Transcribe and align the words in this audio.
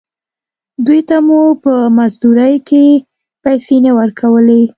دوې 0.85 0.99
ته 1.09 1.17
مو 1.25 1.41
په 1.63 1.73
مزدورۍ 1.97 2.55
کښې 2.67 2.85
پيسې 3.43 3.75
نه 3.85 3.91
ورکولې. 3.99 4.61